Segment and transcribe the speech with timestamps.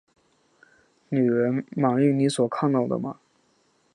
[1.09, 3.19] 女人，满意你所看到的吗？